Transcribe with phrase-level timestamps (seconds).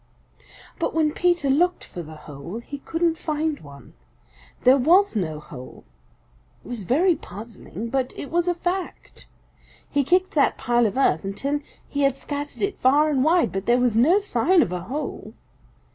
[0.79, 3.93] But when Peter looked for the hole he couldn't find one.
[4.63, 5.83] There was no hole.
[6.65, 9.27] It was very puzzling, but it was a fact.
[9.91, 13.67] He kicked that pile of earth until he had scattered it far and wide, but
[13.67, 15.35] there was no sign of a hole.